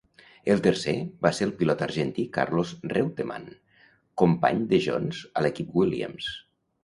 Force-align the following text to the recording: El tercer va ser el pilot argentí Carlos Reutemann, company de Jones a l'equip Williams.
El 0.51 0.61
tercer 0.67 0.93
va 1.25 1.31
ser 1.39 1.45
el 1.47 1.51
pilot 1.59 1.83
argentí 1.87 2.23
Carlos 2.37 2.71
Reutemann, 2.95 3.45
company 4.23 4.65
de 4.73 4.81
Jones 4.89 5.21
a 5.35 5.45
l'equip 5.47 5.77
Williams. 5.83 6.33